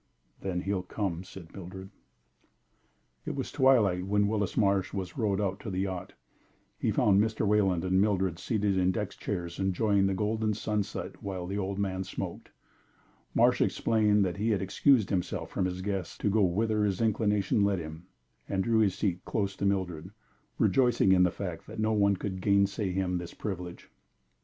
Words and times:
"Then 0.39 0.61
he'll 0.61 0.81
come," 0.81 1.23
said 1.23 1.53
Mildred. 1.53 1.91
It 3.23 3.35
was 3.35 3.51
twilight 3.51 4.07
when 4.07 4.27
Willis 4.27 4.57
Marsh 4.57 4.95
was 4.95 5.15
rowed 5.15 5.39
out 5.39 5.59
to 5.59 5.69
the 5.69 5.81
yacht. 5.81 6.13
He 6.79 6.89
found 6.89 7.21
Mr. 7.21 7.45
Wayland 7.45 7.85
and 7.85 8.01
Mildred 8.01 8.39
seated 8.39 8.79
in 8.79 8.91
deck 8.91 9.11
chairs 9.11 9.59
enjoying 9.59 10.07
the 10.07 10.15
golden 10.15 10.55
sunset 10.55 11.21
while 11.21 11.45
the 11.45 11.59
old 11.59 11.77
man 11.77 12.03
smoked. 12.03 12.49
Marsh 13.35 13.61
explained 13.61 14.25
that 14.25 14.37
he 14.37 14.49
had 14.49 14.61
excused 14.63 15.11
himself 15.11 15.51
from 15.51 15.65
his 15.65 15.83
guests 15.83 16.17
to 16.17 16.31
go 16.31 16.41
whither 16.41 16.83
his 16.83 16.99
inclination 16.99 17.63
led 17.63 17.77
him, 17.77 18.07
and 18.49 18.63
drew 18.63 18.79
his 18.79 18.95
seat 18.95 19.23
close 19.23 19.55
to 19.57 19.67
Mildred, 19.67 20.09
rejoicing 20.57 21.11
in 21.11 21.21
the 21.21 21.29
fact 21.29 21.67
that 21.67 21.77
no 21.77 21.93
one 21.93 22.15
could 22.17 22.41
gainsay 22.41 22.89
him 22.91 23.19
this 23.19 23.35
privilege. 23.35 23.87